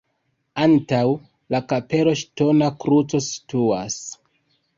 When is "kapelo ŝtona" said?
1.73-2.71